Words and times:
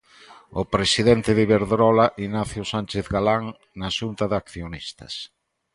O 0.61 0.63
presidente 0.75 1.29
de 1.33 1.43
Iberdrola, 1.47 2.05
Ignacio 2.25 2.63
Sánchez 2.73 3.05
Galán, 3.15 3.43
na 3.79 3.89
Xunta 3.97 4.23
de 4.29 4.35
Accionistas. 4.41 5.13